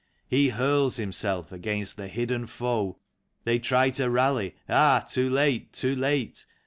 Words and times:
He 0.27 0.49
hurls 0.49 0.95
himself 0.97 1.51
against 1.51 1.95
the 1.95 2.07
hidden 2.07 2.47
foe. 2.47 2.97
They 3.43 3.59
try 3.59 3.91
to 3.91 4.09
rally— 4.09 4.55
ah, 4.67 5.05
too 5.07 5.29
late, 5.29 5.71
too 5.73 5.95
late 5.95 6.43